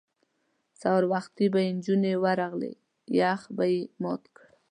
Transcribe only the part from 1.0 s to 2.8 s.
وختي به چې نجونې ورغلې